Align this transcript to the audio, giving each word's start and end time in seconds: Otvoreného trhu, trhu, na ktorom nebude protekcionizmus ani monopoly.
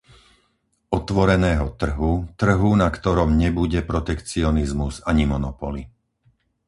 Otvoreného 0.97 1.67
trhu, 1.81 2.13
trhu, 2.41 2.69
na 2.83 2.87
ktorom 2.97 3.29
nebude 3.43 3.79
protekcionizmus 3.91 4.95
ani 5.11 5.23
monopoly. 5.31 5.83